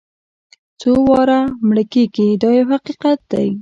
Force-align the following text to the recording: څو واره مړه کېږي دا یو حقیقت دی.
څو 0.79 0.91
واره 1.09 1.39
مړه 1.67 1.83
کېږي 1.93 2.27
دا 2.41 2.49
یو 2.57 2.67
حقیقت 2.75 3.19
دی. 3.31 3.47